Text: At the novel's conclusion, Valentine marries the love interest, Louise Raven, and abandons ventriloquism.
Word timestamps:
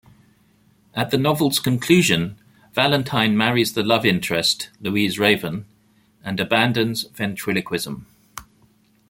At 0.95 1.11
the 1.11 1.17
novel's 1.19 1.59
conclusion, 1.59 2.39
Valentine 2.73 3.37
marries 3.37 3.73
the 3.73 3.83
love 3.83 4.03
interest, 4.03 4.71
Louise 4.79 5.19
Raven, 5.19 5.65
and 6.23 6.39
abandons 6.39 7.03
ventriloquism. 7.09 8.07